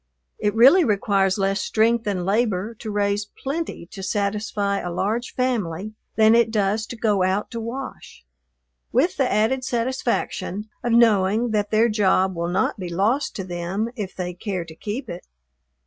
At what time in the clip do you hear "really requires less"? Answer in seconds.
0.55-1.61